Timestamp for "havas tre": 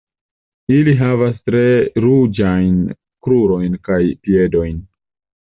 1.01-1.61